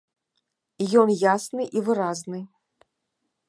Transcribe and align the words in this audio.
Ён 1.01 1.09
ясны 1.35 1.63
і 1.77 1.83
выразны. 1.91 2.39